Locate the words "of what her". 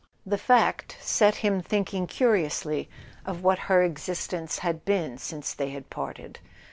3.23-3.83